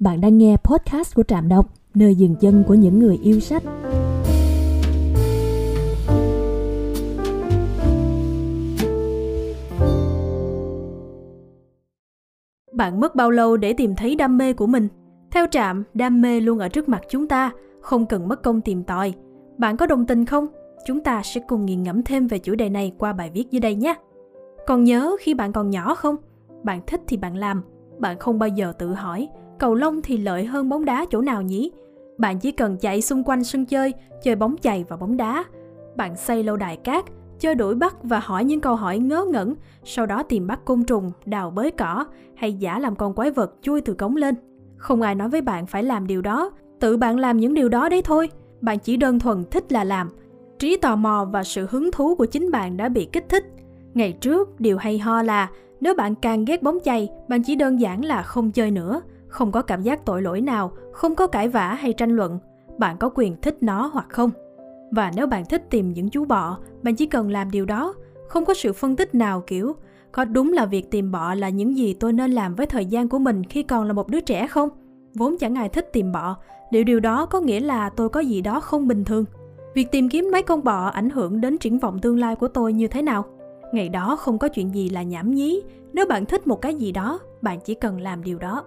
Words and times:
Bạn 0.00 0.20
đang 0.20 0.38
nghe 0.38 0.56
podcast 0.64 1.14
của 1.14 1.22
Trạm 1.22 1.48
Đọc, 1.48 1.66
nơi 1.94 2.14
dừng 2.14 2.34
chân 2.40 2.64
của 2.68 2.74
những 2.74 2.98
người 2.98 3.18
yêu 3.22 3.40
sách. 3.40 3.62
Bạn 12.72 13.00
mất 13.00 13.14
bao 13.14 13.30
lâu 13.30 13.56
để 13.56 13.72
tìm 13.72 13.94
thấy 13.96 14.16
đam 14.16 14.38
mê 14.38 14.52
của 14.52 14.66
mình? 14.66 14.88
Theo 15.30 15.46
Trạm, 15.50 15.84
đam 15.94 16.20
mê 16.20 16.40
luôn 16.40 16.58
ở 16.58 16.68
trước 16.68 16.88
mặt 16.88 17.02
chúng 17.08 17.28
ta, 17.28 17.50
không 17.80 18.06
cần 18.06 18.28
mất 18.28 18.42
công 18.42 18.60
tìm 18.60 18.84
tòi. 18.84 19.14
Bạn 19.58 19.76
có 19.76 19.86
đồng 19.86 20.06
tình 20.06 20.24
không? 20.24 20.46
Chúng 20.86 21.00
ta 21.00 21.22
sẽ 21.24 21.40
cùng 21.48 21.64
nghiền 21.64 21.82
ngẫm 21.82 22.02
thêm 22.02 22.26
về 22.26 22.38
chủ 22.38 22.54
đề 22.54 22.68
này 22.68 22.92
qua 22.98 23.12
bài 23.12 23.30
viết 23.34 23.50
dưới 23.50 23.60
đây 23.60 23.74
nhé. 23.74 23.94
Còn 24.66 24.84
nhớ 24.84 25.16
khi 25.20 25.34
bạn 25.34 25.52
còn 25.52 25.70
nhỏ 25.70 25.94
không? 25.94 26.16
Bạn 26.62 26.80
thích 26.86 27.00
thì 27.06 27.16
bạn 27.16 27.36
làm. 27.36 27.62
Bạn 27.98 28.18
không 28.18 28.38
bao 28.38 28.48
giờ 28.48 28.72
tự 28.78 28.94
hỏi 28.94 29.28
cầu 29.58 29.74
lông 29.74 30.02
thì 30.02 30.16
lợi 30.16 30.44
hơn 30.44 30.68
bóng 30.68 30.84
đá 30.84 31.04
chỗ 31.10 31.20
nào 31.20 31.42
nhỉ? 31.42 31.70
Bạn 32.18 32.38
chỉ 32.38 32.52
cần 32.52 32.76
chạy 32.76 33.02
xung 33.02 33.24
quanh 33.24 33.44
sân 33.44 33.66
chơi, 33.66 33.94
chơi 34.22 34.36
bóng 34.36 34.56
chày 34.60 34.84
và 34.88 34.96
bóng 34.96 35.16
đá. 35.16 35.44
Bạn 35.96 36.16
xây 36.16 36.42
lâu 36.42 36.56
đài 36.56 36.76
cát, 36.76 37.04
chơi 37.38 37.54
đuổi 37.54 37.74
bắt 37.74 37.96
và 38.02 38.18
hỏi 38.18 38.44
những 38.44 38.60
câu 38.60 38.76
hỏi 38.76 38.98
ngớ 38.98 39.24
ngẩn, 39.32 39.54
sau 39.84 40.06
đó 40.06 40.22
tìm 40.22 40.46
bắt 40.46 40.64
côn 40.64 40.84
trùng, 40.84 41.12
đào 41.24 41.50
bới 41.50 41.70
cỏ 41.70 42.04
hay 42.34 42.52
giả 42.52 42.78
làm 42.78 42.96
con 42.96 43.14
quái 43.14 43.30
vật 43.30 43.54
chui 43.62 43.80
từ 43.80 43.94
cống 43.94 44.16
lên. 44.16 44.34
Không 44.76 45.02
ai 45.02 45.14
nói 45.14 45.28
với 45.28 45.40
bạn 45.40 45.66
phải 45.66 45.82
làm 45.82 46.06
điều 46.06 46.22
đó, 46.22 46.50
tự 46.80 46.96
bạn 46.96 47.18
làm 47.18 47.36
những 47.36 47.54
điều 47.54 47.68
đó 47.68 47.88
đấy 47.88 48.02
thôi. 48.02 48.30
Bạn 48.60 48.78
chỉ 48.78 48.96
đơn 48.96 49.18
thuần 49.18 49.44
thích 49.50 49.72
là 49.72 49.84
làm. 49.84 50.08
Trí 50.58 50.76
tò 50.76 50.96
mò 50.96 51.28
và 51.32 51.44
sự 51.44 51.66
hứng 51.70 51.90
thú 51.92 52.14
của 52.14 52.26
chính 52.26 52.50
bạn 52.50 52.76
đã 52.76 52.88
bị 52.88 53.08
kích 53.12 53.28
thích. 53.28 53.44
Ngày 53.94 54.12
trước, 54.12 54.60
điều 54.60 54.78
hay 54.78 54.98
ho 54.98 55.22
là 55.22 55.50
nếu 55.80 55.94
bạn 55.94 56.14
càng 56.14 56.44
ghét 56.44 56.62
bóng 56.62 56.78
chày, 56.84 57.08
bạn 57.28 57.42
chỉ 57.42 57.54
đơn 57.54 57.80
giản 57.80 58.04
là 58.04 58.22
không 58.22 58.50
chơi 58.50 58.70
nữa 58.70 59.00
không 59.28 59.52
có 59.52 59.62
cảm 59.62 59.82
giác 59.82 60.04
tội 60.04 60.22
lỗi 60.22 60.40
nào, 60.40 60.72
không 60.92 61.14
có 61.14 61.26
cãi 61.26 61.48
vã 61.48 61.74
hay 61.74 61.92
tranh 61.92 62.10
luận, 62.10 62.38
bạn 62.78 62.96
có 62.98 63.10
quyền 63.14 63.36
thích 63.40 63.56
nó 63.60 63.90
hoặc 63.92 64.06
không. 64.08 64.30
Và 64.90 65.12
nếu 65.16 65.26
bạn 65.26 65.44
thích 65.44 65.66
tìm 65.70 65.92
những 65.92 66.08
chú 66.08 66.24
bọ, 66.24 66.58
bạn 66.82 66.96
chỉ 66.96 67.06
cần 67.06 67.30
làm 67.30 67.50
điều 67.50 67.64
đó, 67.64 67.94
không 68.28 68.44
có 68.44 68.54
sự 68.54 68.72
phân 68.72 68.96
tích 68.96 69.14
nào 69.14 69.42
kiểu 69.46 69.74
có 70.12 70.24
đúng 70.24 70.52
là 70.52 70.66
việc 70.66 70.90
tìm 70.90 71.10
bọ 71.10 71.34
là 71.34 71.48
những 71.48 71.76
gì 71.76 71.94
tôi 71.94 72.12
nên 72.12 72.32
làm 72.32 72.54
với 72.54 72.66
thời 72.66 72.86
gian 72.86 73.08
của 73.08 73.18
mình 73.18 73.44
khi 73.44 73.62
còn 73.62 73.86
là 73.86 73.92
một 73.92 74.08
đứa 74.08 74.20
trẻ 74.20 74.46
không? 74.46 74.68
Vốn 75.14 75.38
chẳng 75.38 75.54
ai 75.54 75.68
thích 75.68 75.92
tìm 75.92 76.12
bọ, 76.12 76.36
liệu 76.70 76.84
điều 76.84 77.00
đó 77.00 77.26
có 77.26 77.40
nghĩa 77.40 77.60
là 77.60 77.90
tôi 77.90 78.08
có 78.08 78.20
gì 78.20 78.40
đó 78.40 78.60
không 78.60 78.88
bình 78.88 79.04
thường? 79.04 79.24
Việc 79.74 79.90
tìm 79.92 80.08
kiếm 80.08 80.28
mấy 80.32 80.42
con 80.42 80.64
bọ 80.64 80.86
ảnh 80.86 81.10
hưởng 81.10 81.40
đến 81.40 81.58
triển 81.58 81.78
vọng 81.78 81.98
tương 81.98 82.18
lai 82.18 82.36
của 82.36 82.48
tôi 82.48 82.72
như 82.72 82.88
thế 82.88 83.02
nào? 83.02 83.24
Ngày 83.72 83.88
đó 83.88 84.16
không 84.16 84.38
có 84.38 84.48
chuyện 84.48 84.74
gì 84.74 84.88
là 84.88 85.02
nhảm 85.02 85.34
nhí, 85.34 85.62
nếu 85.92 86.06
bạn 86.06 86.24
thích 86.24 86.46
một 86.46 86.62
cái 86.62 86.74
gì 86.74 86.92
đó, 86.92 87.18
bạn 87.42 87.60
chỉ 87.64 87.74
cần 87.74 88.00
làm 88.00 88.24
điều 88.24 88.38
đó. 88.38 88.64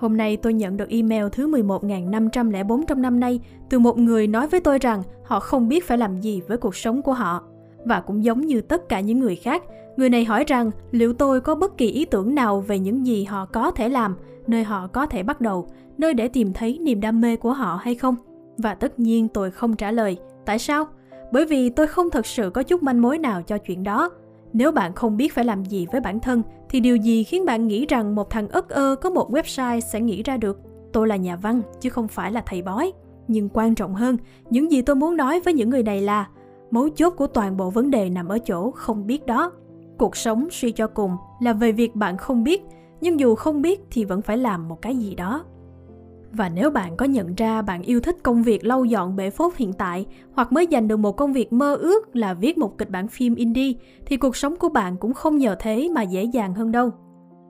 Hôm 0.00 0.16
nay 0.16 0.36
tôi 0.36 0.54
nhận 0.54 0.76
được 0.76 0.88
email 0.88 1.24
thứ 1.32 1.48
11.504 1.48 2.84
trong 2.86 3.02
năm 3.02 3.20
nay 3.20 3.40
từ 3.70 3.78
một 3.78 3.98
người 3.98 4.26
nói 4.26 4.46
với 4.46 4.60
tôi 4.60 4.78
rằng 4.78 5.02
họ 5.24 5.40
không 5.40 5.68
biết 5.68 5.86
phải 5.86 5.98
làm 5.98 6.20
gì 6.20 6.42
với 6.48 6.56
cuộc 6.56 6.76
sống 6.76 7.02
của 7.02 7.12
họ. 7.12 7.42
Và 7.84 8.00
cũng 8.00 8.24
giống 8.24 8.40
như 8.40 8.60
tất 8.60 8.88
cả 8.88 9.00
những 9.00 9.20
người 9.20 9.36
khác, 9.36 9.62
người 9.96 10.10
này 10.10 10.24
hỏi 10.24 10.44
rằng 10.46 10.70
liệu 10.90 11.12
tôi 11.12 11.40
có 11.40 11.54
bất 11.54 11.78
kỳ 11.78 11.90
ý 11.90 12.04
tưởng 12.04 12.34
nào 12.34 12.60
về 12.60 12.78
những 12.78 13.06
gì 13.06 13.24
họ 13.24 13.46
có 13.46 13.70
thể 13.70 13.88
làm, 13.88 14.16
nơi 14.46 14.64
họ 14.64 14.86
có 14.86 15.06
thể 15.06 15.22
bắt 15.22 15.40
đầu, 15.40 15.68
nơi 15.98 16.14
để 16.14 16.28
tìm 16.28 16.52
thấy 16.52 16.78
niềm 16.78 17.00
đam 17.00 17.20
mê 17.20 17.36
của 17.36 17.52
họ 17.52 17.78
hay 17.82 17.94
không? 17.94 18.16
Và 18.58 18.74
tất 18.74 18.98
nhiên 18.98 19.28
tôi 19.28 19.50
không 19.50 19.76
trả 19.76 19.90
lời. 19.90 20.16
Tại 20.46 20.58
sao? 20.58 20.86
Bởi 21.32 21.46
vì 21.46 21.70
tôi 21.70 21.86
không 21.86 22.10
thật 22.10 22.26
sự 22.26 22.50
có 22.50 22.62
chút 22.62 22.82
manh 22.82 23.02
mối 23.02 23.18
nào 23.18 23.42
cho 23.42 23.58
chuyện 23.58 23.82
đó. 23.82 24.10
Nếu 24.52 24.72
bạn 24.72 24.92
không 24.94 25.16
biết 25.16 25.34
phải 25.34 25.44
làm 25.44 25.64
gì 25.64 25.86
với 25.92 26.00
bản 26.00 26.20
thân, 26.20 26.42
thì 26.68 26.80
điều 26.80 26.96
gì 26.96 27.24
khiến 27.24 27.44
bạn 27.44 27.66
nghĩ 27.66 27.86
rằng 27.86 28.14
một 28.14 28.30
thằng 28.30 28.48
ất 28.48 28.68
ơ 28.68 28.96
có 29.00 29.10
một 29.10 29.30
website 29.30 29.80
sẽ 29.80 30.00
nghĩ 30.00 30.22
ra 30.22 30.36
được? 30.36 30.60
Tôi 30.92 31.08
là 31.08 31.16
nhà 31.16 31.36
văn, 31.36 31.62
chứ 31.80 31.90
không 31.90 32.08
phải 32.08 32.32
là 32.32 32.42
thầy 32.46 32.62
bói. 32.62 32.92
Nhưng 33.28 33.48
quan 33.52 33.74
trọng 33.74 33.94
hơn, 33.94 34.16
những 34.50 34.70
gì 34.70 34.82
tôi 34.82 34.96
muốn 34.96 35.16
nói 35.16 35.40
với 35.40 35.54
những 35.54 35.70
người 35.70 35.82
này 35.82 36.00
là 36.00 36.28
mấu 36.70 36.88
chốt 36.88 37.10
của 37.10 37.26
toàn 37.26 37.56
bộ 37.56 37.70
vấn 37.70 37.90
đề 37.90 38.10
nằm 38.10 38.28
ở 38.28 38.38
chỗ 38.38 38.70
không 38.70 39.06
biết 39.06 39.26
đó. 39.26 39.52
Cuộc 39.98 40.16
sống 40.16 40.48
suy 40.50 40.72
cho 40.72 40.86
cùng 40.86 41.16
là 41.40 41.52
về 41.52 41.72
việc 41.72 41.96
bạn 41.96 42.16
không 42.16 42.44
biết, 42.44 42.62
nhưng 43.00 43.20
dù 43.20 43.34
không 43.34 43.62
biết 43.62 43.80
thì 43.90 44.04
vẫn 44.04 44.22
phải 44.22 44.38
làm 44.38 44.68
một 44.68 44.82
cái 44.82 44.96
gì 44.96 45.14
đó. 45.14 45.44
Và 46.32 46.48
nếu 46.48 46.70
bạn 46.70 46.96
có 46.96 47.06
nhận 47.06 47.34
ra 47.34 47.62
bạn 47.62 47.82
yêu 47.82 48.00
thích 48.00 48.16
công 48.22 48.42
việc 48.42 48.66
lau 48.66 48.84
dọn 48.84 49.16
bể 49.16 49.30
phốt 49.30 49.56
hiện 49.56 49.72
tại 49.72 50.06
hoặc 50.32 50.52
mới 50.52 50.66
giành 50.70 50.88
được 50.88 50.96
một 50.96 51.12
công 51.12 51.32
việc 51.32 51.52
mơ 51.52 51.74
ước 51.74 52.16
là 52.16 52.34
viết 52.34 52.58
một 52.58 52.78
kịch 52.78 52.90
bản 52.90 53.08
phim 53.08 53.34
indie 53.34 53.72
thì 54.06 54.16
cuộc 54.16 54.36
sống 54.36 54.56
của 54.56 54.68
bạn 54.68 54.96
cũng 54.96 55.14
không 55.14 55.38
nhờ 55.38 55.56
thế 55.58 55.88
mà 55.94 56.02
dễ 56.02 56.24
dàng 56.24 56.54
hơn 56.54 56.72
đâu. 56.72 56.90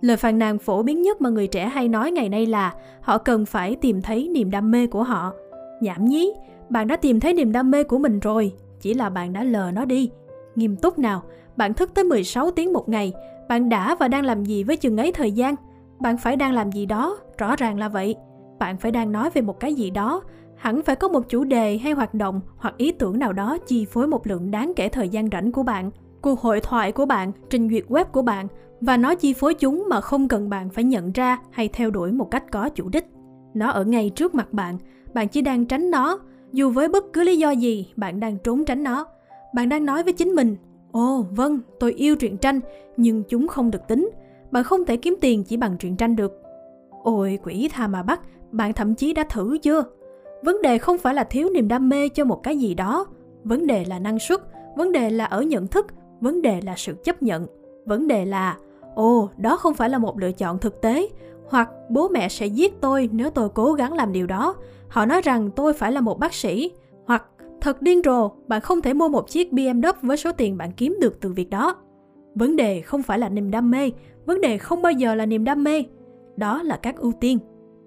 Lời 0.01 0.17
phàn 0.17 0.39
nàn 0.39 0.59
phổ 0.59 0.83
biến 0.83 1.03
nhất 1.03 1.21
mà 1.21 1.31
người 1.31 1.47
trẻ 1.47 1.67
hay 1.67 1.89
nói 1.89 2.11
ngày 2.11 2.29
nay 2.29 2.47
là 2.47 2.75
họ 3.01 3.19
cần 3.19 3.47
phải 3.47 3.77
tìm 3.77 4.03
thấy 4.03 4.29
niềm 4.29 4.51
đam 4.51 4.71
mê 4.71 4.87
của 4.87 5.03
họ. 5.03 5.33
Nhảm 5.81 6.05
nhí, 6.05 6.33
bạn 6.69 6.87
đã 6.87 6.97
tìm 6.97 7.21
thấy 7.21 7.35
niềm 7.35 7.53
đam 7.53 7.71
mê 7.71 7.85
của 7.85 7.99
mình 7.99 8.21
rồi, 8.21 8.53
chỉ 8.81 8.95
là 8.95 9.11
bạn 9.11 9.33
đã 9.33 9.45
lờ 9.45 9.71
nó 9.75 9.85
đi. 9.85 10.11
Nghiêm 10.55 10.77
túc 10.77 10.99
nào, 10.99 11.23
bạn 11.57 11.75
thức 11.75 11.95
tới 11.95 12.05
16 12.05 12.51
tiếng 12.51 12.73
một 12.73 12.89
ngày, 12.89 13.13
bạn 13.49 13.69
đã 13.69 13.95
và 13.95 14.09
đang 14.09 14.25
làm 14.25 14.45
gì 14.45 14.65
với 14.65 14.77
chừng 14.77 14.97
ấy 14.97 15.13
thời 15.13 15.33
gian? 15.33 15.55
Bạn 16.01 16.17
phải 16.19 16.37
đang 16.37 16.53
làm 16.53 16.73
gì 16.73 16.87
đó, 16.87 17.19
rõ 17.39 17.57
ràng 17.57 17.79
là 17.79 17.89
vậy 17.89 18.17
bạn 18.61 18.77
phải 18.77 18.93
đang 18.93 19.13
nói 19.13 19.31
về 19.31 19.43
một 19.43 19.61
cái 19.61 19.75
gì 19.75 19.91
đó. 19.91 20.23
Hẳn 20.57 20.83
phải 20.83 20.97
có 20.97 21.09
một 21.09 21.29
chủ 21.29 21.45
đề 21.45 21.79
hay 21.79 21.93
hoạt 21.93 22.15
động 22.15 22.41
hoặc 22.57 22.75
ý 22.77 22.93
tưởng 22.93 23.19
nào 23.19 23.33
đó 23.33 23.59
chi 23.67 23.85
phối 23.85 24.07
một 24.07 24.27
lượng 24.27 24.51
đáng 24.51 24.73
kể 24.77 24.89
thời 24.89 25.09
gian 25.09 25.29
rảnh 25.33 25.53
của 25.53 25.63
bạn, 25.63 25.91
cuộc 26.21 26.41
hội 26.41 26.61
thoại 26.61 26.93
của 26.93 27.07
bạn, 27.07 27.33
trình 27.51 27.69
duyệt 27.71 27.85
web 27.89 28.05
của 28.05 28.23
bạn, 28.23 28.47
và 28.81 28.97
nó 28.97 29.15
chi 29.15 29.33
phối 29.33 29.55
chúng 29.55 29.87
mà 29.89 30.01
không 30.01 30.29
cần 30.29 30.51
bạn 30.51 30.71
phải 30.71 30.85
nhận 30.85 31.13
ra 31.13 31.39
hay 31.51 31.69
theo 31.69 31.91
đuổi 31.91 32.13
một 32.13 32.31
cách 32.31 32.45
có 32.51 32.69
chủ 32.69 32.89
đích. 32.89 33.07
Nó 33.55 33.71
ở 33.71 33.85
ngay 33.85 34.11
trước 34.11 34.35
mặt 34.35 34.53
bạn 34.53 34.79
bạn 35.15 35.29
chỉ 35.29 35.43
đang 35.43 35.67
tránh 35.67 35.91
nó. 35.91 36.19
Dù 36.53 36.71
với 36.71 36.89
bất 36.89 37.05
cứ 37.13 37.25
lý 37.25 37.37
do 37.37 37.51
gì, 37.51 37.93
bạn 37.97 38.21
đang 38.21 38.39
trốn 38.39 38.65
tránh 38.65 38.83
nó. 38.83 39.07
Bạn 39.55 39.69
đang 39.69 39.85
nói 39.85 40.03
với 40.03 40.13
chính 40.13 40.29
mình, 40.29 40.57
ồ 40.93 41.27
vâng 41.31 41.61
tôi 41.81 41.93
yêu 41.93 42.17
truyện 42.17 42.37
tranh, 42.37 42.61
nhưng 42.97 43.23
chúng 43.29 43.49
không 43.49 43.71
được 43.71 43.89
tính. 43.89 44.11
Bạn 44.51 44.65
không 44.65 44.85
thể 44.85 44.97
kiếm 44.97 45.17
tiền 45.21 45.45
chỉ 45.45 45.57
bằng 45.57 45.77
truyện 45.79 45.97
tranh 45.97 46.17
được 46.17 46.43
ôi, 47.03 47.39
quỷ 47.43 47.69
tha 47.73 47.87
mà 47.87 48.03
bắt, 48.03 48.21
bạn 48.51 48.73
thậm 48.73 48.95
chí 48.95 49.13
đã 49.13 49.25
thử 49.25 49.59
chưa? 49.59 49.85
Vấn 50.43 50.63
đề 50.63 50.79
không 50.79 50.99
phải 50.99 51.15
là 51.15 51.25
thiếu 51.25 51.49
niềm 51.55 51.69
đam 51.69 51.89
mê 51.89 52.09
cho 52.09 52.25
một 52.25 52.43
cái 52.43 52.59
gì 52.59 52.75
đó. 52.75 53.07
Vấn 53.45 53.67
đề 53.67 53.85
là 53.85 53.99
năng 53.99 54.19
suất, 54.19 54.41
vấn 54.77 54.93
đề 54.93 55.11
là 55.11 55.25
ở 55.25 55.43
nhận 55.43 55.67
thức, 55.67 55.87
vấn 56.21 56.43
đề 56.43 56.61
là 56.61 56.75
sự 56.77 56.95
chấp 57.05 57.23
nhận. 57.23 57.47
Vấn 57.87 58.09
đề 58.09 58.25
là, 58.25 58.57
ồ, 58.95 59.29
đó 59.37 59.57
không 59.57 59.75
phải 59.75 59.89
là 59.91 59.99
một 59.99 60.19
lựa 60.19 60.33
chọn 60.33 60.59
thực 60.59 60.81
tế. 60.81 61.09
Hoặc 61.49 61.71
bố 61.91 62.09
mẹ 62.09 62.29
sẽ 62.29 62.47
giết 62.47 62.81
tôi 62.81 63.09
nếu 63.13 63.31
tôi 63.31 63.49
cố 63.49 63.73
gắng 63.73 63.93
làm 63.93 64.13
điều 64.13 64.27
đó. 64.27 64.55
Họ 64.89 65.07
nói 65.07 65.21
rằng 65.23 65.51
tôi 65.57 65.73
phải 65.73 65.93
là 65.93 66.01
một 66.01 66.19
bác 66.19 66.35
sĩ. 66.35 66.71
Hoặc, 67.07 67.25
thật 67.61 67.83
điên 67.83 68.01
rồ, 68.05 68.31
bạn 68.47 68.61
không 68.61 68.83
thể 68.83 68.95
mua 68.95 69.09
một 69.09 69.29
chiếc 69.29 69.53
bmw 69.53 69.93
với 70.03 70.17
số 70.17 70.33
tiền 70.33 70.57
bạn 70.57 70.73
kiếm 70.73 70.97
được 71.01 71.21
từ 71.21 71.33
việc 71.33 71.51
đó. 71.51 71.77
Vấn 72.35 72.57
đề 72.57 72.81
không 72.81 73.03
phải 73.03 73.19
là 73.19 73.29
niềm 73.29 73.51
đam 73.51 73.71
mê, 73.71 73.91
vấn 74.27 74.41
đề 74.41 74.59
không 74.59 74.83
bao 74.83 74.93
giờ 74.93 75.15
là 75.15 75.27
niềm 75.27 75.45
đam 75.45 75.65
mê 75.65 75.85
đó 76.41 76.63
là 76.63 76.77
các 76.77 76.97
ưu 76.97 77.13
tiên 77.13 77.39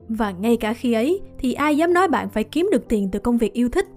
và 0.09 0.31
ngay 0.31 0.57
cả 0.57 0.73
khi 0.73 0.93
ấy, 0.93 1.21
thì 1.37 1.53
ai 1.53 1.77
dám 1.77 1.93
nói 1.93 2.07
bạn 2.07 2.29
phải 2.29 2.43
kiếm 2.43 2.69
được 2.71 2.87
tiền 2.89 3.09
từ 3.11 3.19
công 3.19 3.37
việc 3.37 3.53
yêu 3.53 3.69
thích. 3.69 3.87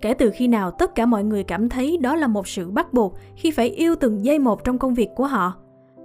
Kể 0.00 0.14
từ 0.14 0.30
khi 0.34 0.48
nào 0.48 0.70
tất 0.70 0.94
cả 0.94 1.06
mọi 1.06 1.24
người 1.24 1.42
cảm 1.42 1.68
thấy 1.68 1.96
đó 1.96 2.16
là 2.16 2.26
một 2.26 2.48
sự 2.48 2.70
bắt 2.70 2.92
buộc 2.92 3.14
khi 3.36 3.50
phải 3.50 3.68
yêu 3.68 3.94
từng 3.96 4.24
giây 4.24 4.38
một 4.38 4.64
trong 4.64 4.78
công 4.78 4.94
việc 4.94 5.08
của 5.16 5.26
họ. 5.26 5.54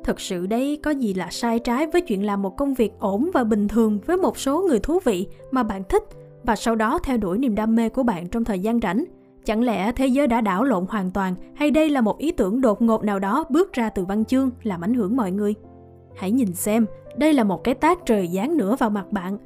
Thật 0.04 0.20
sự 0.20 0.48
đấy, 0.48 0.80
có 0.84 0.92
gì 0.92 1.14
là 1.14 1.28
sai 1.32 1.60
trái 1.60 1.88
với 1.88 2.02
chuyện 2.02 2.26
làm 2.26 2.42
một 2.42 2.58
công 2.58 2.74
việc 2.74 2.92
ổn 3.00 3.30
và 3.34 3.44
bình 3.44 3.68
thường 3.68 4.00
với 4.06 4.18
một 4.18 4.38
số 4.38 4.62
người 4.62 4.80
thú 4.80 5.00
vị 5.04 5.28
mà 5.52 5.64
bạn 5.64 5.84
thích 5.90 6.04
và 6.44 6.56
sau 6.56 6.76
đó 6.76 7.00
theo 7.04 7.18
đuổi 7.18 7.38
niềm 7.38 7.56
đam 7.56 7.76
mê 7.76 7.90
của 7.90 8.04
bạn 8.04 8.28
trong 8.28 8.44
thời 8.44 8.60
gian 8.60 8.80
rảnh. 8.80 9.06
Chẳng 9.46 9.64
lẽ 9.64 9.92
thế 9.92 10.08
giới 10.08 10.28
đã 10.28 10.42
đảo 10.42 10.64
lộn 10.64 10.86
hoàn 10.90 11.12
toàn 11.12 11.36
hay 11.56 11.72
đây 11.72 11.90
là 11.90 12.02
một 12.02 12.18
ý 12.18 12.32
tưởng 12.32 12.62
đột 12.62 12.82
ngột 12.82 13.04
nào 13.04 13.20
đó 13.20 13.46
bước 13.50 13.74
ra 13.74 13.90
từ 13.90 14.06
văn 14.06 14.26
chương 14.26 14.52
làm 14.64 14.84
ảnh 14.84 14.94
hưởng 14.94 15.16
mọi 15.18 15.32
người? 15.32 15.54
Hãy 16.18 16.32
nhìn 16.32 16.54
xem, 16.54 16.86
đây 17.18 17.34
là 17.34 17.44
một 17.44 17.64
cái 17.64 17.76
tác 17.76 18.06
trời 18.06 18.28
giáng 18.28 18.58
nữa 18.58 18.76
vào 18.80 18.90
mặt 18.90 19.12
bạn. 19.12 19.38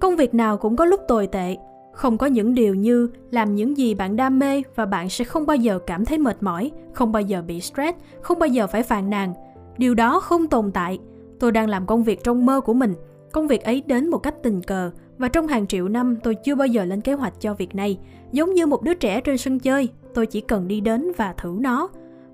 Công 0.00 0.16
việc 0.16 0.34
nào 0.34 0.56
cũng 0.56 0.76
có 0.76 0.84
lúc 0.84 1.00
tồi 1.08 1.26
tệ, 1.26 1.56
không 1.92 2.18
có 2.18 2.26
những 2.26 2.54
điều 2.54 2.74
như 2.74 3.10
làm 3.30 3.54
những 3.54 3.76
gì 3.76 3.94
bạn 3.94 4.16
đam 4.16 4.38
mê 4.38 4.62
và 4.74 4.86
bạn 4.86 5.08
sẽ 5.08 5.24
không 5.24 5.46
bao 5.46 5.56
giờ 5.56 5.78
cảm 5.78 6.04
thấy 6.04 6.18
mệt 6.18 6.42
mỏi, 6.42 6.70
không 6.92 7.12
bao 7.12 7.22
giờ 7.22 7.42
bị 7.42 7.60
stress, 7.60 7.98
không 8.20 8.38
bao 8.38 8.48
giờ 8.48 8.66
phải 8.66 8.82
phàn 8.82 9.10
nàn. 9.10 9.34
Điều 9.78 9.94
đó 9.94 10.20
không 10.20 10.46
tồn 10.46 10.72
tại. 10.72 10.98
Tôi 11.40 11.52
đang 11.52 11.68
làm 11.68 11.86
công 11.86 12.04
việc 12.04 12.24
trong 12.24 12.46
mơ 12.46 12.60
của 12.60 12.74
mình. 12.74 12.94
Công 13.32 13.48
việc 13.48 13.64
ấy 13.64 13.82
đến 13.86 14.08
một 14.08 14.18
cách 14.18 14.34
tình 14.42 14.62
cờ 14.62 14.90
và 15.18 15.28
trong 15.28 15.46
hàng 15.46 15.66
triệu 15.66 15.88
năm 15.88 16.16
tôi 16.22 16.34
chưa 16.34 16.54
bao 16.54 16.66
giờ 16.66 16.84
lên 16.84 17.00
kế 17.00 17.12
hoạch 17.12 17.40
cho 17.40 17.54
việc 17.54 17.74
này. 17.74 17.98
Giống 18.32 18.54
như 18.54 18.66
một 18.66 18.82
đứa 18.82 18.94
trẻ 18.94 19.20
trên 19.20 19.38
sân 19.38 19.58
chơi, 19.58 19.88
tôi 20.14 20.26
chỉ 20.26 20.40
cần 20.40 20.68
đi 20.68 20.80
đến 20.80 21.12
và 21.16 21.32
thử 21.32 21.56
nó. 21.60 21.88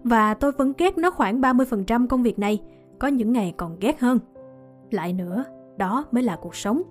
Và 0.04 0.34
tôi 0.34 0.52
vẫn 0.52 0.72
ghét 0.78 0.98
nó 0.98 1.10
khoảng 1.10 1.40
30% 1.40 2.06
công 2.08 2.22
việc 2.22 2.38
này, 2.38 2.60
có 2.98 3.08
những 3.08 3.32
ngày 3.32 3.54
còn 3.56 3.76
ghét 3.80 4.00
hơn. 4.00 4.18
Lại 4.90 5.12
nữa, 5.12 5.44
đó 5.76 6.04
mới 6.12 6.22
là 6.22 6.36
cuộc 6.36 6.56
sống. 6.56 6.82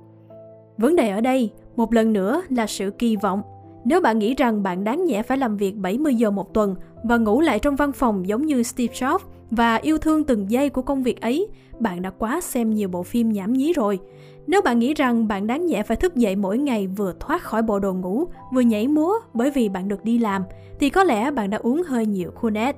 Vấn 0.78 0.96
đề 0.96 1.10
ở 1.10 1.22
đây, 1.22 1.52
một 1.76 1.94
lần 1.94 2.14
nữa 2.14 2.42
là 2.50 2.68
sự 2.68 2.92
kỳ 2.92 3.16
vọng. 3.16 3.42
Nếu 3.86 4.02
bạn 4.02 4.20
nghĩ 4.20 4.34
rằng 4.34 4.64
bạn 4.64 4.84
đáng 4.84 5.06
nhẽ 5.06 5.24
phải 5.24 5.38
làm 5.38 5.58
việc 5.58 5.78
70 5.78 6.16
giờ 6.16 6.32
một 6.32 6.54
tuần 6.54 6.76
và 7.04 7.18
ngủ 7.18 7.42
lại 7.42 7.60
trong 7.60 7.76
văn 7.76 7.92
phòng 7.92 8.28
giống 8.28 8.46
như 8.46 8.64
Steve 8.64 8.94
Jobs 8.94 9.20
và 9.52 9.76
yêu 9.76 9.98
thương 9.98 10.24
từng 10.24 10.52
giây 10.52 10.70
của 10.70 10.82
công 10.82 11.04
việc 11.04 11.22
ấy, 11.22 11.48
bạn 11.80 12.02
đã 12.02 12.10
quá 12.10 12.42
xem 12.42 12.74
nhiều 12.74 12.90
bộ 12.90 13.04
phim 13.04 13.32
nhảm 13.32 13.54
nhí 13.54 13.74
rồi. 13.74 14.00
Nếu 14.48 14.62
bạn 14.62 14.80
nghĩ 14.80 14.94
rằng 14.94 15.28
bạn 15.28 15.48
đáng 15.48 15.66
nhẽ 15.66 15.84
phải 15.84 15.98
thức 15.98 16.16
dậy 16.16 16.36
mỗi 16.36 16.58
ngày 16.58 16.88
vừa 16.88 17.14
thoát 17.20 17.42
khỏi 17.42 17.62
bộ 17.62 17.80
đồ 17.80 17.94
ngủ, 17.94 18.26
vừa 18.54 18.62
nhảy 18.62 18.88
múa 18.88 19.14
bởi 19.34 19.52
vì 19.52 19.70
bạn 19.70 19.88
được 19.88 20.04
đi 20.04 20.18
làm, 20.18 20.44
thì 20.80 20.90
có 20.90 21.04
lẽ 21.04 21.32
bạn 21.32 21.50
đã 21.50 21.58
uống 21.58 21.84
hơi 21.84 22.06
nhiều 22.06 22.32
Kool-Aid. 22.42 22.74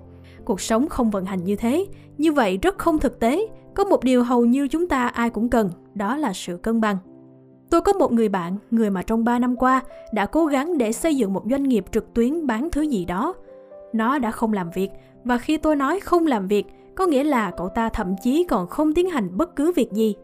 Cuộc 0.46 0.62
sống 0.62 0.90
không 0.90 1.12
vận 1.12 1.26
hành 1.26 1.44
như 1.44 1.56
thế, 1.56 1.86
như 2.18 2.32
vậy 2.32 2.60
rất 2.62 2.78
không 2.78 3.00
thực 3.00 3.20
tế. 3.20 3.48
Có 3.74 3.84
một 3.84 4.04
điều 4.04 4.24
hầu 4.24 4.46
như 4.46 4.68
chúng 4.68 4.88
ta 4.88 5.08
ai 5.08 5.30
cũng 5.30 5.50
cần, 5.50 5.70
đó 5.94 6.18
là 6.18 6.34
sự 6.34 6.58
cân 6.58 6.82
bằng. 6.82 6.98
Tôi 7.70 7.82
có 7.82 7.94
một 7.94 8.12
người 8.12 8.30
bạn, 8.30 8.58
người 8.72 8.90
mà 8.90 9.02
trong 9.02 9.24
3 9.24 9.40
năm 9.40 9.56
qua 9.56 9.82
đã 10.14 10.26
cố 10.26 10.46
gắng 10.46 10.78
để 10.78 10.92
xây 10.92 11.16
dựng 11.16 11.34
một 11.34 11.44
doanh 11.50 11.64
nghiệp 11.64 11.86
trực 11.92 12.14
tuyến 12.14 12.48
bán 12.48 12.70
thứ 12.72 12.82
gì 12.82 13.06
đó. 13.06 13.34
Nó 13.94 14.20
đã 14.20 14.32
không 14.32 14.54
làm 14.54 14.72
việc, 14.72 14.90
và 15.24 15.38
khi 15.38 15.58
tôi 15.58 15.76
nói 15.76 16.00
không 16.00 16.28
làm 16.28 16.48
việc, 16.48 16.66
có 16.96 17.06
nghĩa 17.06 17.24
là 17.24 17.52
cậu 17.58 17.70
ta 17.70 17.90
thậm 17.90 18.16
chí 18.24 18.44
còn 18.44 18.68
không 18.68 18.94
tiến 18.94 19.10
hành 19.10 19.38
bất 19.38 19.56
cứ 19.56 19.72
việc 19.72 19.92
gì. 19.92 20.16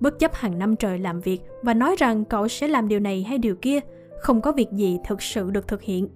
Bất 0.00 0.18
chấp 0.18 0.34
hàng 0.34 0.58
năm 0.58 0.76
trời 0.76 0.98
làm 0.98 1.20
việc 1.20 1.42
và 1.62 1.74
nói 1.74 1.96
rằng 1.98 2.24
cậu 2.24 2.48
sẽ 2.48 2.68
làm 2.68 2.88
điều 2.88 3.00
này 3.00 3.22
hay 3.22 3.38
điều 3.38 3.56
kia, 3.56 3.80
không 4.20 4.40
có 4.40 4.52
việc 4.52 4.72
gì 4.72 4.98
thực 5.04 5.22
sự 5.22 5.50
được 5.50 5.68
thực 5.68 5.82
hiện. 5.82 6.08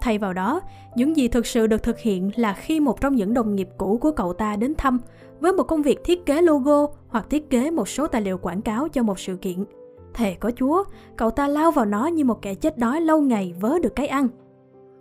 Thay 0.00 0.18
vào 0.18 0.32
đó, 0.32 0.60
những 0.94 1.16
gì 1.16 1.28
thực 1.28 1.46
sự 1.46 1.66
được 1.66 1.82
thực 1.82 1.98
hiện 1.98 2.30
là 2.36 2.52
khi 2.52 2.80
một 2.80 3.00
trong 3.00 3.14
những 3.14 3.34
đồng 3.34 3.56
nghiệp 3.56 3.68
cũ 3.78 3.98
của 4.00 4.12
cậu 4.12 4.32
ta 4.32 4.56
đến 4.56 4.74
thăm 4.78 4.98
với 5.40 5.52
một 5.52 5.62
công 5.62 5.82
việc 5.82 5.98
thiết 6.04 6.26
kế 6.26 6.42
logo 6.42 6.86
hoặc 7.08 7.26
thiết 7.30 7.50
kế 7.50 7.70
một 7.70 7.88
số 7.88 8.06
tài 8.06 8.22
liệu 8.22 8.38
quảng 8.38 8.62
cáo 8.62 8.88
cho 8.88 9.02
một 9.02 9.18
sự 9.18 9.36
kiện. 9.36 9.64
Thề 10.14 10.34
có 10.34 10.50
Chúa, 10.56 10.84
cậu 11.16 11.30
ta 11.30 11.48
lao 11.48 11.70
vào 11.70 11.84
nó 11.84 12.06
như 12.06 12.24
một 12.24 12.42
kẻ 12.42 12.54
chết 12.54 12.78
đói 12.78 13.00
lâu 13.00 13.20
ngày 13.20 13.54
vớ 13.60 13.78
được 13.82 13.96
cái 13.96 14.06
ăn. 14.06 14.28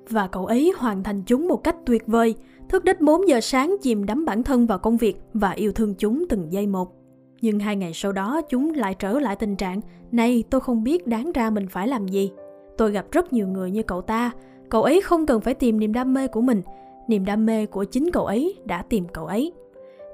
Và 0.09 0.27
cậu 0.27 0.45
ấy 0.45 0.73
hoàn 0.77 1.03
thành 1.03 1.21
chúng 1.25 1.47
một 1.47 1.63
cách 1.63 1.75
tuyệt 1.85 2.07
vời, 2.07 2.35
thức 2.69 2.83
đến 2.83 2.97
4 2.99 3.27
giờ 3.27 3.41
sáng 3.41 3.75
chìm 3.81 4.05
đắm 4.05 4.25
bản 4.25 4.43
thân 4.43 4.65
vào 4.65 4.79
công 4.79 4.97
việc 4.97 5.17
và 5.33 5.51
yêu 5.51 5.71
thương 5.71 5.95
chúng 5.95 6.27
từng 6.29 6.51
giây 6.51 6.67
một. 6.67 6.99
Nhưng 7.41 7.59
hai 7.59 7.75
ngày 7.75 7.91
sau 7.93 8.11
đó 8.11 8.41
chúng 8.49 8.73
lại 8.73 8.95
trở 8.99 9.19
lại 9.19 9.35
tình 9.35 9.55
trạng 9.55 9.81
Này 10.11 10.43
tôi 10.49 10.61
không 10.61 10.83
biết 10.83 11.07
đáng 11.07 11.31
ra 11.31 11.49
mình 11.49 11.67
phải 11.67 11.87
làm 11.87 12.07
gì 12.07 12.31
Tôi 12.77 12.91
gặp 12.91 13.05
rất 13.11 13.33
nhiều 13.33 13.47
người 13.47 13.71
như 13.71 13.83
cậu 13.83 14.01
ta 14.01 14.31
Cậu 14.69 14.83
ấy 14.83 15.01
không 15.01 15.25
cần 15.25 15.41
phải 15.41 15.53
tìm 15.53 15.79
niềm 15.79 15.93
đam 15.93 16.13
mê 16.13 16.27
của 16.27 16.41
mình. 16.41 16.61
Niềm 17.07 17.25
đam 17.25 17.45
mê 17.45 17.65
của 17.65 17.83
chính 17.83 18.11
cậu 18.11 18.25
ấy 18.25 18.55
đã 18.65 18.81
tìm 18.81 19.07
cậu 19.07 19.25
ấy. 19.25 19.53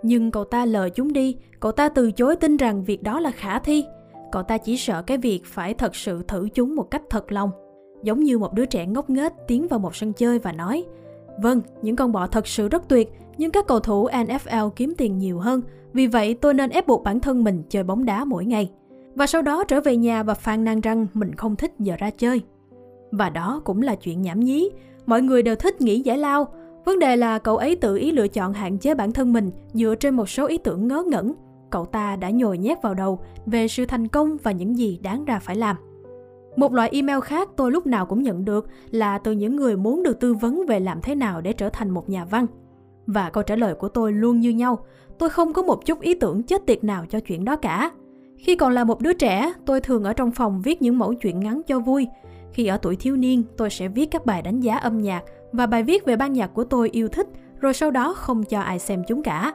Nhưng 0.03 0.31
cậu 0.31 0.43
ta 0.43 0.65
lờ 0.65 0.89
chúng 0.89 1.13
đi. 1.13 1.37
Cậu 1.59 1.71
ta 1.71 1.89
từ 1.89 2.11
chối 2.11 2.35
tin 2.35 2.57
rằng 2.57 2.83
việc 2.83 3.03
đó 3.03 3.19
là 3.19 3.31
khả 3.31 3.59
thi. 3.59 3.85
Cậu 4.31 4.43
ta 4.43 4.57
chỉ 4.57 4.77
sợ 4.77 5.01
cái 5.01 5.17
việc 5.17 5.45
phải 5.45 5.73
thật 5.73 5.95
sự 5.95 6.23
thử 6.27 6.47
chúng 6.53 6.75
một 6.75 6.91
cách 6.91 7.01
thật 7.09 7.31
lòng. 7.31 7.51
Giống 8.03 8.23
như 8.23 8.37
một 8.37 8.53
đứa 8.53 8.65
trẻ 8.65 8.85
ngốc 8.85 9.09
nghếch 9.09 9.33
tiến 9.47 9.67
vào 9.67 9.79
một 9.79 9.95
sân 9.95 10.13
chơi 10.13 10.39
và 10.39 10.51
nói 10.51 10.85
Vâng, 11.41 11.61
những 11.81 11.95
con 11.95 12.11
bọ 12.11 12.27
thật 12.27 12.47
sự 12.47 12.67
rất 12.67 12.87
tuyệt 12.87 13.11
Nhưng 13.37 13.51
các 13.51 13.67
cầu 13.67 13.79
thủ 13.79 14.07
NFL 14.07 14.69
kiếm 14.69 14.93
tiền 14.97 15.17
nhiều 15.17 15.39
hơn. 15.39 15.61
Vì 15.93 16.07
vậy 16.07 16.33
tôi 16.33 16.53
nên 16.53 16.69
ép 16.69 16.87
buộc 16.87 17.03
bản 17.03 17.19
thân 17.19 17.43
mình 17.43 17.63
chơi 17.69 17.83
bóng 17.83 18.05
đá 18.05 18.25
mỗi 18.25 18.45
ngày. 18.45 18.71
Và 19.15 19.27
sau 19.27 19.41
đó 19.41 19.63
trở 19.63 19.81
về 19.81 19.97
nhà 19.97 20.23
và 20.23 20.33
phàn 20.33 20.63
nàn 20.63 20.81
rằng 20.81 21.07
mình 21.13 21.35
không 21.35 21.55
thích 21.55 21.73
giờ 21.79 21.95
ra 21.99 22.09
chơi 22.09 22.41
và 23.17 23.29
đó 23.29 23.61
cũng 23.63 23.81
là 23.81 23.95
chuyện 23.95 24.21
nhảm 24.21 24.39
nhí. 24.39 24.69
Mọi 25.05 25.21
người 25.21 25.43
đều 25.43 25.55
thích 25.55 25.81
nghĩ 25.81 25.99
giải 25.99 26.17
lao. 26.17 26.47
Vấn 26.85 26.99
đề 26.99 27.15
là 27.15 27.39
cậu 27.39 27.57
ấy 27.57 27.75
tự 27.75 27.97
ý 27.97 28.11
lựa 28.11 28.27
chọn 28.27 28.53
hạn 28.53 28.77
chế 28.77 28.95
bản 28.95 29.11
thân 29.11 29.33
mình 29.33 29.51
dựa 29.73 29.95
trên 29.95 30.15
một 30.15 30.29
số 30.29 30.45
ý 30.47 30.57
tưởng 30.57 30.87
ngớ 30.87 31.03
ngẩn. 31.07 31.33
Cậu 31.69 31.85
ta 31.85 32.15
đã 32.15 32.29
nhồi 32.29 32.57
nhét 32.57 32.77
vào 32.81 32.93
đầu 32.93 33.19
về 33.45 33.67
sự 33.67 33.85
thành 33.85 34.07
công 34.07 34.37
và 34.43 34.51
những 34.51 34.77
gì 34.77 34.99
đáng 35.03 35.25
ra 35.25 35.39
phải 35.39 35.55
làm. 35.55 35.75
Một 36.55 36.73
loại 36.73 36.89
email 36.93 37.19
khác 37.19 37.49
tôi 37.55 37.71
lúc 37.71 37.87
nào 37.87 38.05
cũng 38.05 38.23
nhận 38.23 38.45
được 38.45 38.67
là 38.91 39.17
từ 39.17 39.31
những 39.31 39.55
người 39.55 39.77
muốn 39.77 40.03
được 40.03 40.19
tư 40.19 40.33
vấn 40.33 40.65
về 40.67 40.79
làm 40.79 41.01
thế 41.01 41.15
nào 41.15 41.41
để 41.41 41.53
trở 41.53 41.69
thành 41.69 41.89
một 41.89 42.09
nhà 42.09 42.25
văn. 42.25 42.45
Và 43.07 43.29
câu 43.29 43.43
trả 43.43 43.55
lời 43.55 43.75
của 43.75 43.89
tôi 43.89 44.13
luôn 44.13 44.39
như 44.39 44.49
nhau, 44.49 44.79
tôi 45.17 45.29
không 45.29 45.53
có 45.53 45.61
một 45.61 45.85
chút 45.85 46.01
ý 46.01 46.13
tưởng 46.13 46.43
chết 46.43 46.65
tiệt 46.65 46.83
nào 46.83 47.05
cho 47.09 47.19
chuyện 47.19 47.45
đó 47.45 47.55
cả. 47.55 47.91
Khi 48.37 48.55
còn 48.55 48.73
là 48.73 48.83
một 48.83 49.01
đứa 49.01 49.13
trẻ, 49.13 49.53
tôi 49.65 49.81
thường 49.81 50.03
ở 50.03 50.13
trong 50.13 50.31
phòng 50.31 50.61
viết 50.61 50.81
những 50.81 50.97
mẫu 50.97 51.13
chuyện 51.13 51.39
ngắn 51.39 51.61
cho 51.67 51.79
vui, 51.79 52.07
khi 52.55 52.67
ở 52.67 52.77
tuổi 52.77 52.95
thiếu 52.95 53.15
niên, 53.15 53.43
tôi 53.57 53.69
sẽ 53.69 53.87
viết 53.87 54.11
các 54.11 54.25
bài 54.25 54.41
đánh 54.41 54.59
giá 54.59 54.77
âm 54.77 54.97
nhạc 54.97 55.23
và 55.51 55.65
bài 55.65 55.83
viết 55.83 56.05
về 56.05 56.15
ban 56.15 56.33
nhạc 56.33 56.47
của 56.47 56.63
tôi 56.63 56.89
yêu 56.89 57.07
thích, 57.07 57.27
rồi 57.59 57.73
sau 57.73 57.91
đó 57.91 58.13
không 58.13 58.43
cho 58.43 58.59
ai 58.59 58.79
xem 58.79 59.03
chúng 59.07 59.23
cả. 59.23 59.53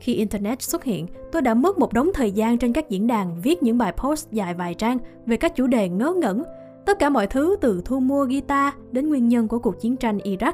Khi 0.00 0.14
Internet 0.14 0.62
xuất 0.62 0.84
hiện, 0.84 1.06
tôi 1.32 1.42
đã 1.42 1.54
mất 1.54 1.78
một 1.78 1.92
đống 1.92 2.10
thời 2.14 2.30
gian 2.30 2.58
trên 2.58 2.72
các 2.72 2.88
diễn 2.88 3.06
đàn 3.06 3.40
viết 3.42 3.62
những 3.62 3.78
bài 3.78 3.92
post 3.96 4.30
dài 4.30 4.54
vài 4.54 4.74
trang 4.74 4.98
về 5.26 5.36
các 5.36 5.56
chủ 5.56 5.66
đề 5.66 5.88
ngớ 5.88 6.14
ngẩn, 6.16 6.42
tất 6.86 6.98
cả 6.98 7.10
mọi 7.10 7.26
thứ 7.26 7.56
từ 7.60 7.82
thu 7.84 8.00
mua 8.00 8.24
guitar 8.24 8.74
đến 8.92 9.08
nguyên 9.08 9.28
nhân 9.28 9.48
của 9.48 9.58
cuộc 9.58 9.80
chiến 9.80 9.96
tranh 9.96 10.18
Iraq. 10.18 10.52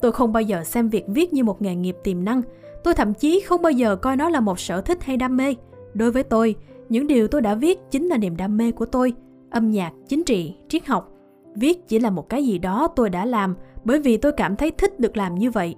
Tôi 0.00 0.12
không 0.12 0.32
bao 0.32 0.42
giờ 0.42 0.64
xem 0.64 0.88
việc 0.88 1.04
viết 1.08 1.32
như 1.32 1.44
một 1.44 1.62
nghề 1.62 1.74
nghiệp 1.74 1.96
tiềm 2.04 2.24
năng, 2.24 2.42
tôi 2.84 2.94
thậm 2.94 3.14
chí 3.14 3.40
không 3.40 3.62
bao 3.62 3.72
giờ 3.72 3.96
coi 3.96 4.16
nó 4.16 4.28
là 4.28 4.40
một 4.40 4.60
sở 4.60 4.80
thích 4.80 5.04
hay 5.04 5.16
đam 5.16 5.36
mê. 5.36 5.54
Đối 5.94 6.10
với 6.10 6.22
tôi, 6.22 6.54
những 6.88 7.06
điều 7.06 7.28
tôi 7.28 7.40
đã 7.40 7.54
viết 7.54 7.78
chính 7.90 8.06
là 8.06 8.16
niềm 8.16 8.36
đam 8.36 8.56
mê 8.56 8.72
của 8.72 8.86
tôi, 8.86 9.12
âm 9.50 9.70
nhạc, 9.70 9.92
chính 10.08 10.24
trị, 10.24 10.54
triết 10.68 10.86
học 10.86 11.14
Viết 11.60 11.88
chỉ 11.88 11.98
là 11.98 12.10
một 12.10 12.28
cái 12.28 12.46
gì 12.46 12.58
đó 12.58 12.88
tôi 12.96 13.10
đã 13.10 13.24
làm 13.24 13.54
bởi 13.84 14.00
vì 14.00 14.16
tôi 14.16 14.32
cảm 14.32 14.56
thấy 14.56 14.70
thích 14.70 15.00
được 15.00 15.16
làm 15.16 15.34
như 15.34 15.50
vậy. 15.50 15.74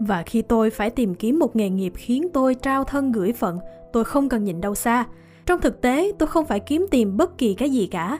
Và 0.00 0.22
khi 0.22 0.42
tôi 0.42 0.70
phải 0.70 0.90
tìm 0.90 1.14
kiếm 1.14 1.38
một 1.38 1.56
nghề 1.56 1.70
nghiệp 1.70 1.92
khiến 1.96 2.28
tôi 2.32 2.54
trao 2.54 2.84
thân 2.84 3.12
gửi 3.12 3.32
phận, 3.32 3.58
tôi 3.92 4.04
không 4.04 4.28
cần 4.28 4.44
nhìn 4.44 4.60
đâu 4.60 4.74
xa. 4.74 5.04
Trong 5.46 5.60
thực 5.60 5.80
tế, 5.80 6.12
tôi 6.18 6.26
không 6.26 6.44
phải 6.44 6.60
kiếm 6.60 6.86
tìm 6.90 7.16
bất 7.16 7.38
kỳ 7.38 7.54
cái 7.54 7.70
gì 7.70 7.86
cả. 7.86 8.18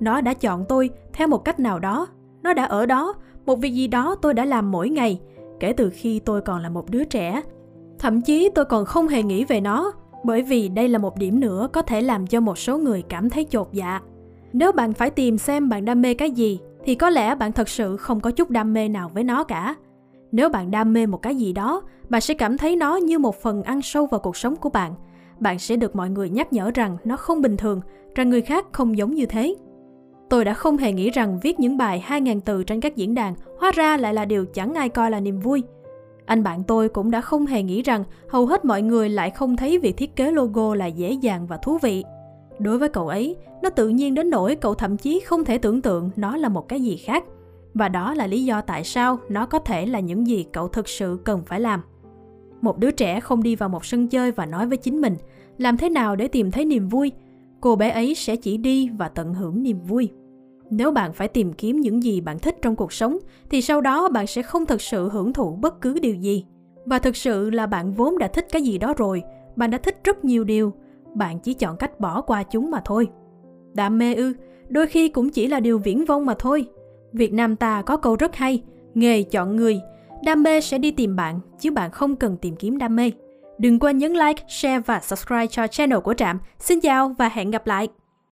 Nó 0.00 0.20
đã 0.20 0.34
chọn 0.34 0.64
tôi 0.68 0.90
theo 1.12 1.28
một 1.28 1.44
cách 1.44 1.60
nào 1.60 1.78
đó. 1.78 2.06
Nó 2.42 2.54
đã 2.54 2.64
ở 2.64 2.86
đó, 2.86 3.14
một 3.46 3.56
việc 3.56 3.72
gì 3.72 3.86
đó 3.88 4.16
tôi 4.22 4.34
đã 4.34 4.44
làm 4.44 4.70
mỗi 4.70 4.88
ngày, 4.88 5.20
kể 5.60 5.72
từ 5.72 5.90
khi 5.94 6.18
tôi 6.18 6.40
còn 6.40 6.62
là 6.62 6.68
một 6.68 6.90
đứa 6.90 7.04
trẻ. 7.04 7.42
Thậm 7.98 8.22
chí 8.22 8.50
tôi 8.54 8.64
còn 8.64 8.84
không 8.84 9.08
hề 9.08 9.22
nghĩ 9.22 9.44
về 9.44 9.60
nó, 9.60 9.92
bởi 10.24 10.42
vì 10.42 10.68
đây 10.68 10.88
là 10.88 10.98
một 10.98 11.16
điểm 11.18 11.40
nữa 11.40 11.68
có 11.72 11.82
thể 11.82 12.00
làm 12.00 12.26
cho 12.26 12.40
một 12.40 12.58
số 12.58 12.78
người 12.78 13.02
cảm 13.02 13.30
thấy 13.30 13.46
chột 13.50 13.68
dạ. 13.72 14.00
Nếu 14.58 14.72
bạn 14.72 14.92
phải 14.92 15.10
tìm 15.10 15.38
xem 15.38 15.68
bạn 15.68 15.84
đam 15.84 16.02
mê 16.02 16.14
cái 16.14 16.30
gì, 16.30 16.58
thì 16.84 16.94
có 16.94 17.10
lẽ 17.10 17.34
bạn 17.34 17.52
thật 17.52 17.68
sự 17.68 17.96
không 17.96 18.20
có 18.20 18.30
chút 18.30 18.50
đam 18.50 18.72
mê 18.72 18.88
nào 18.88 19.10
với 19.14 19.24
nó 19.24 19.44
cả. 19.44 19.74
Nếu 20.32 20.48
bạn 20.48 20.70
đam 20.70 20.92
mê 20.92 21.06
một 21.06 21.22
cái 21.22 21.36
gì 21.36 21.52
đó, 21.52 21.82
bạn 22.08 22.20
sẽ 22.20 22.34
cảm 22.34 22.58
thấy 22.58 22.76
nó 22.76 22.96
như 22.96 23.18
một 23.18 23.42
phần 23.42 23.62
ăn 23.62 23.82
sâu 23.82 24.06
vào 24.06 24.20
cuộc 24.20 24.36
sống 24.36 24.56
của 24.56 24.68
bạn. 24.68 24.94
Bạn 25.38 25.58
sẽ 25.58 25.76
được 25.76 25.96
mọi 25.96 26.10
người 26.10 26.30
nhắc 26.30 26.52
nhở 26.52 26.70
rằng 26.74 26.96
nó 27.04 27.16
không 27.16 27.42
bình 27.42 27.56
thường, 27.56 27.80
rằng 28.14 28.30
người 28.30 28.40
khác 28.40 28.66
không 28.72 28.96
giống 28.96 29.14
như 29.14 29.26
thế. 29.26 29.54
Tôi 30.28 30.44
đã 30.44 30.54
không 30.54 30.76
hề 30.76 30.92
nghĩ 30.92 31.10
rằng 31.10 31.38
viết 31.42 31.60
những 31.60 31.76
bài 31.76 32.04
2.000 32.08 32.40
từ 32.40 32.64
trên 32.64 32.80
các 32.80 32.96
diễn 32.96 33.14
đàn 33.14 33.34
hóa 33.58 33.72
ra 33.74 33.96
lại 33.96 34.14
là 34.14 34.24
điều 34.24 34.46
chẳng 34.46 34.74
ai 34.74 34.88
coi 34.88 35.10
là 35.10 35.20
niềm 35.20 35.40
vui. 35.40 35.62
Anh 36.26 36.42
bạn 36.42 36.64
tôi 36.64 36.88
cũng 36.88 37.10
đã 37.10 37.20
không 37.20 37.46
hề 37.46 37.62
nghĩ 37.62 37.82
rằng 37.82 38.04
hầu 38.28 38.46
hết 38.46 38.64
mọi 38.64 38.82
người 38.82 39.08
lại 39.08 39.30
không 39.30 39.56
thấy 39.56 39.78
việc 39.78 39.96
thiết 39.96 40.16
kế 40.16 40.30
logo 40.30 40.74
là 40.74 40.86
dễ 40.86 41.12
dàng 41.12 41.46
và 41.46 41.56
thú 41.56 41.78
vị. 41.78 42.04
Đối 42.58 42.78
với 42.78 42.88
cậu 42.88 43.08
ấy, 43.08 43.36
nó 43.62 43.70
tự 43.70 43.88
nhiên 43.88 44.14
đến 44.14 44.30
nỗi 44.30 44.54
cậu 44.54 44.74
thậm 44.74 44.96
chí 44.96 45.20
không 45.20 45.44
thể 45.44 45.58
tưởng 45.58 45.82
tượng 45.82 46.10
nó 46.16 46.36
là 46.36 46.48
một 46.48 46.68
cái 46.68 46.80
gì 46.82 46.96
khác. 46.96 47.24
Và 47.74 47.88
đó 47.88 48.14
là 48.14 48.26
lý 48.26 48.44
do 48.44 48.60
tại 48.60 48.84
sao 48.84 49.18
nó 49.28 49.46
có 49.46 49.58
thể 49.58 49.86
là 49.86 50.00
những 50.00 50.26
gì 50.26 50.46
cậu 50.52 50.68
thực 50.68 50.88
sự 50.88 51.18
cần 51.24 51.42
phải 51.46 51.60
làm. 51.60 51.80
Một 52.60 52.78
đứa 52.78 52.90
trẻ 52.90 53.20
không 53.20 53.42
đi 53.42 53.56
vào 53.56 53.68
một 53.68 53.84
sân 53.84 54.08
chơi 54.08 54.32
và 54.32 54.46
nói 54.46 54.66
với 54.66 54.76
chính 54.76 55.00
mình 55.00 55.16
làm 55.58 55.76
thế 55.76 55.88
nào 55.88 56.16
để 56.16 56.28
tìm 56.28 56.50
thấy 56.50 56.64
niềm 56.64 56.88
vui. 56.88 57.12
Cô 57.60 57.76
bé 57.76 57.90
ấy 57.90 58.14
sẽ 58.14 58.36
chỉ 58.36 58.56
đi 58.56 58.88
và 58.88 59.08
tận 59.08 59.34
hưởng 59.34 59.62
niềm 59.62 59.80
vui. 59.80 60.10
Nếu 60.70 60.90
bạn 60.90 61.12
phải 61.12 61.28
tìm 61.28 61.52
kiếm 61.52 61.80
những 61.80 62.02
gì 62.02 62.20
bạn 62.20 62.38
thích 62.38 62.56
trong 62.62 62.76
cuộc 62.76 62.92
sống 62.92 63.18
thì 63.50 63.62
sau 63.62 63.80
đó 63.80 64.08
bạn 64.08 64.26
sẽ 64.26 64.42
không 64.42 64.66
thực 64.66 64.82
sự 64.82 65.08
hưởng 65.08 65.32
thụ 65.32 65.56
bất 65.56 65.80
cứ 65.80 65.98
điều 65.98 66.14
gì. 66.14 66.44
Và 66.84 66.98
thực 66.98 67.16
sự 67.16 67.50
là 67.50 67.66
bạn 67.66 67.92
vốn 67.92 68.18
đã 68.18 68.28
thích 68.28 68.46
cái 68.52 68.62
gì 68.62 68.78
đó 68.78 68.94
rồi, 68.96 69.22
bạn 69.56 69.70
đã 69.70 69.78
thích 69.78 70.00
rất 70.04 70.24
nhiều 70.24 70.44
điều, 70.44 70.72
bạn 71.16 71.38
chỉ 71.38 71.54
chọn 71.54 71.76
cách 71.76 72.00
bỏ 72.00 72.20
qua 72.20 72.42
chúng 72.42 72.70
mà 72.70 72.80
thôi. 72.84 73.08
Đam 73.74 73.98
mê 73.98 74.14
ư, 74.14 74.32
đôi 74.68 74.86
khi 74.86 75.08
cũng 75.08 75.30
chỉ 75.30 75.46
là 75.46 75.60
điều 75.60 75.78
viễn 75.78 76.04
vông 76.04 76.26
mà 76.26 76.34
thôi. 76.38 76.66
Việt 77.12 77.32
Nam 77.32 77.56
ta 77.56 77.82
có 77.82 77.96
câu 77.96 78.16
rất 78.16 78.36
hay, 78.36 78.62
nghề 78.94 79.22
chọn 79.22 79.56
người, 79.56 79.80
đam 80.24 80.42
mê 80.42 80.60
sẽ 80.60 80.78
đi 80.78 80.90
tìm 80.90 81.16
bạn, 81.16 81.40
chứ 81.58 81.70
bạn 81.70 81.90
không 81.90 82.16
cần 82.16 82.36
tìm 82.36 82.56
kiếm 82.56 82.78
đam 82.78 82.96
mê. 82.96 83.10
Đừng 83.58 83.78
quên 83.78 83.98
nhấn 83.98 84.12
like, 84.12 84.42
share 84.48 84.80
và 84.86 85.00
subscribe 85.00 85.46
cho 85.46 85.66
channel 85.66 85.98
của 85.98 86.14
Trạm. 86.14 86.38
Xin 86.58 86.80
chào 86.80 87.14
và 87.18 87.28
hẹn 87.28 87.50
gặp 87.50 87.66
lại! 87.66 87.88